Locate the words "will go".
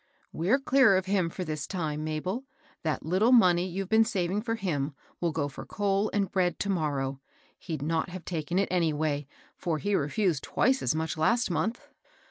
5.19-5.47